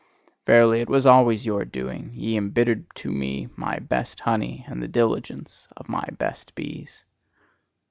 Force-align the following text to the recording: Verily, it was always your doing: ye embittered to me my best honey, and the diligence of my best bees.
Verily, 0.47 0.81
it 0.81 0.89
was 0.89 1.05
always 1.05 1.45
your 1.45 1.63
doing: 1.63 2.09
ye 2.15 2.35
embittered 2.35 2.87
to 2.95 3.11
me 3.11 3.49
my 3.55 3.77
best 3.77 4.21
honey, 4.21 4.65
and 4.67 4.81
the 4.81 4.87
diligence 4.87 5.67
of 5.77 5.87
my 5.87 6.05
best 6.17 6.55
bees. 6.55 7.03